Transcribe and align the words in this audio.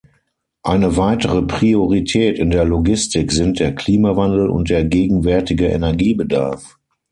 Eine 0.63 0.97
weitere 0.97 1.43
Priorität 1.43 2.39
in 2.39 2.49
der 2.49 2.65
Logistik 2.65 3.31
sind 3.31 3.59
der 3.59 3.75
Klimawandel 3.75 4.49
und 4.49 4.71
der 4.71 4.83
gegenwärtige 4.83 5.67
Energiebedarf. 5.67 6.79